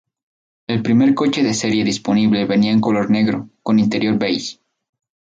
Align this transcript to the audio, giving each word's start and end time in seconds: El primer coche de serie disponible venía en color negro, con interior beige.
El 0.65 0.81
primer 0.81 1.13
coche 1.13 1.43
de 1.43 1.53
serie 1.53 1.83
disponible 1.83 2.45
venía 2.47 2.71
en 2.71 2.81
color 2.81 3.11
negro, 3.11 3.51
con 3.61 3.77
interior 3.77 4.17
beige. 4.17 4.59